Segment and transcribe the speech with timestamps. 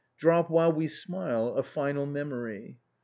[0.17, 2.79] Drop, while we smile, a final memory.